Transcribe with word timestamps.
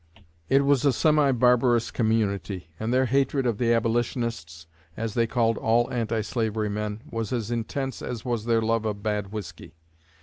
It 0.49 0.65
was 0.65 0.83
a 0.83 0.91
semi 0.91 1.31
barbarous 1.31 1.91
community, 1.91 2.71
and 2.79 2.91
their 2.91 3.05
hatred 3.05 3.45
of 3.45 3.59
the 3.59 3.71
Abolitionists, 3.71 4.65
as 4.97 5.13
they 5.13 5.27
called 5.27 5.59
all 5.59 5.93
anti 5.93 6.21
slavery 6.21 6.69
men, 6.71 7.03
was 7.11 7.31
as 7.31 7.51
intense 7.51 8.01
as 8.01 8.25
was 8.25 8.45
their 8.45 8.63
love 8.63 8.83
of 8.83 9.03
bad 9.03 9.31
whiskey. 9.31 9.75